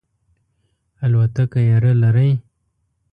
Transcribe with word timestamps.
الوتکه 1.03 1.59
یره 1.69 1.93
لرئ؟ 2.01 2.31